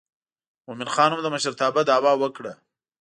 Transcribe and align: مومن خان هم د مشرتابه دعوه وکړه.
مومن 0.65 0.89
خان 0.95 1.09
هم 1.11 1.21
د 1.23 1.27
مشرتابه 1.35 1.81
دعوه 1.89 2.13
وکړه. 2.21 2.53